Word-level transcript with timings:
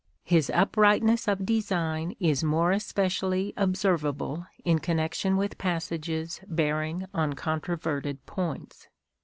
His 0.23 0.49
uprightness 0.49 1.27
of 1.27 1.45
design 1.45 2.15
is 2.19 2.43
more 2.43 2.71
especially 2.71 3.53
observable 3.55 4.47
in 4.65 4.79
connection 4.79 5.37
with 5.37 5.59
passages 5.59 6.41
bearing 6.47 7.05
on 7.13 7.33
contro 7.33 7.77
verted 7.77 8.17
points. 8.25 8.87